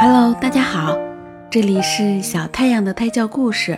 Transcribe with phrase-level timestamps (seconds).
[0.00, 0.96] Hello，大家好，
[1.50, 3.76] 这里是小太阳的胎教故事，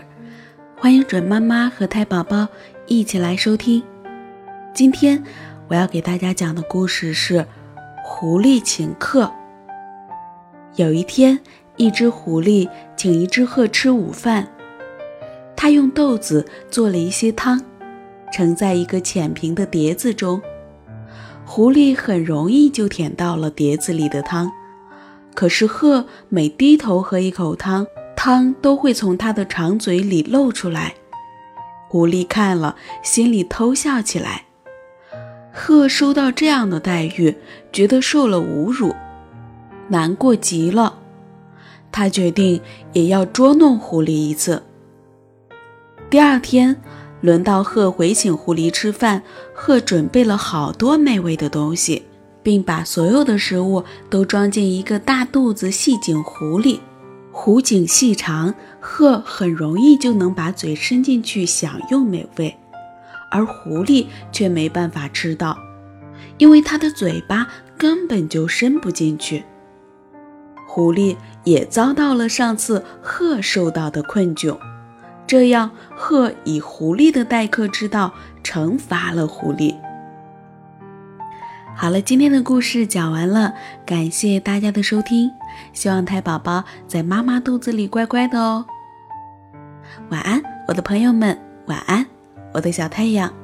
[0.76, 2.46] 欢迎准妈妈和胎宝宝
[2.86, 3.82] 一起来收听。
[4.74, 5.24] 今天
[5.66, 7.38] 我要给大家讲的故事是
[8.04, 9.24] 《狐狸请客》。
[10.76, 11.40] 有一天，
[11.76, 12.68] 一只狐狸
[12.98, 14.46] 请一只鹤吃午饭，
[15.56, 17.58] 它用豆子做了一些汤，
[18.30, 20.42] 盛在一个浅平的碟子中。
[21.46, 24.52] 狐狸很容易就舔到了碟子里的汤，
[25.40, 30.92] 可是鹤每低头喝一口汤，汤都会从它的长嘴里漏出来。
[31.88, 34.44] 狐狸看了，心里偷笑起来。
[35.50, 37.34] 鹤收到这样的待遇，
[37.72, 38.94] 觉得受了侮辱，
[39.88, 40.98] 难过极了。
[41.90, 42.60] 他决定
[42.92, 44.62] 也要捉弄狐狸一次。
[46.10, 46.76] 第二天。
[47.22, 49.22] 轮到鹤回请狐狸吃饭，
[49.54, 52.06] 鹤准备了好多美味的东西，
[52.42, 56.80] 并把所有的食物都装进一个大肚子细颈壶里。
[57.32, 62.56] 壶颈细长，鹤很容易就能把嘴伸进去享用美味，
[63.30, 65.56] 而狐狸却没办法吃到，
[66.38, 67.46] 因为它的嘴巴
[67.78, 69.44] 根本就伸不进去。
[70.66, 74.56] 狐狸也遭到了上次鹤受到的困窘。
[75.26, 79.76] 这样，鹤以狐狸的待客之道惩罚了狐狸。
[81.76, 83.54] 好了，今天的故事讲完了，
[83.86, 85.30] 感谢大家的收听，
[85.72, 88.66] 希望胎宝宝在妈妈肚子里乖乖的哦。
[90.10, 92.04] 晚安，我的朋友们，晚安，
[92.52, 93.39] 我的小太阳。